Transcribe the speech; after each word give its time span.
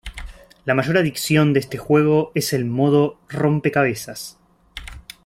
La 0.65 0.73
mayor 0.73 0.97
adición 0.97 1.53
de 1.53 1.59
este 1.59 1.77
juego 1.77 2.31
es 2.33 2.53
el 2.53 2.65
Modo 2.65 3.19
Rompecabezas. 3.29 4.35